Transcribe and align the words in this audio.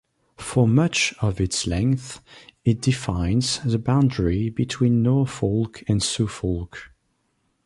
For 0.39 0.67
much 0.67 1.13
of 1.21 1.39
its 1.39 1.67
length 1.67 2.23
it 2.65 2.81
defines 2.81 3.59
the 3.63 3.77
boundary 3.77 4.49
between 4.49 5.03
Norfolk 5.03 5.83
and 5.87 6.01
Suffolk. 6.01 6.89